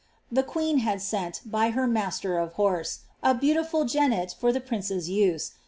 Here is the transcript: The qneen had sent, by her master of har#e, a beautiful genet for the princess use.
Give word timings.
The 0.31 0.41
qneen 0.41 0.79
had 0.79 0.99
sent, 0.99 1.41
by 1.45 1.69
her 1.69 1.85
master 1.85 2.39
of 2.39 2.53
har#e, 2.53 2.85
a 3.21 3.35
beautiful 3.35 3.85
genet 3.85 4.33
for 4.39 4.51
the 4.51 4.59
princess 4.59 5.09
use. 5.09 5.51